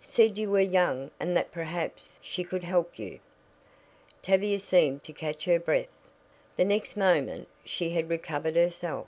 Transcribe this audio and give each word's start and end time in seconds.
Said 0.00 0.38
you 0.38 0.50
were 0.50 0.58
young, 0.58 1.12
and 1.20 1.36
that 1.36 1.52
perhaps 1.52 2.18
she 2.20 2.42
could 2.42 2.64
help 2.64 2.98
you" 2.98 3.20
Tavia 4.22 4.58
seemed 4.58 5.04
to 5.04 5.12
catch 5.12 5.44
her 5.44 5.60
breath. 5.60 5.86
The 6.56 6.64
next 6.64 6.96
moment 6.96 7.46
she 7.64 7.90
had 7.90 8.10
recovered 8.10 8.56
herself. 8.56 9.06